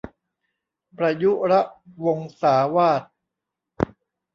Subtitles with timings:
[0.97, 1.53] ประยุร
[2.05, 3.03] วงศาวาส